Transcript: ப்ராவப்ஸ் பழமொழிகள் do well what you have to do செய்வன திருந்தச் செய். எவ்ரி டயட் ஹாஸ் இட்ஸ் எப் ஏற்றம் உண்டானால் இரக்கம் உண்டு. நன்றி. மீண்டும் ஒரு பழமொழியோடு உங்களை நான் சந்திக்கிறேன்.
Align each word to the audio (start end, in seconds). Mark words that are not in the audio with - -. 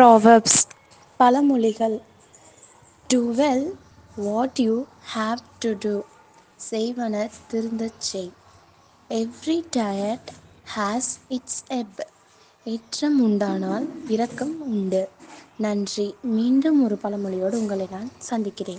ப்ராவப்ஸ் 0.00 0.62
பழமொழிகள் 1.18 2.00
do 3.06 3.34
well 3.34 3.72
what 4.16 4.58
you 4.58 4.84
have 5.16 5.36
to 5.58 5.74
do 5.78 6.00
செய்வன 6.70 7.30
திருந்தச் 7.46 8.00
செய். 8.00 8.30
எவ்ரி 9.10 9.64
டயட் 9.76 10.28
ஹாஸ் 10.76 11.10
இட்ஸ் 11.28 11.64
எப் 11.68 12.06
ஏற்றம் 12.64 13.22
உண்டானால் 13.22 13.86
இரக்கம் 14.08 14.60
உண்டு. 14.60 15.08
நன்றி. 15.56 16.14
மீண்டும் 16.22 16.84
ஒரு 16.84 16.98
பழமொழியோடு 17.02 17.52
உங்களை 17.52 17.88
நான் 17.90 18.10
சந்திக்கிறேன். 18.18 18.68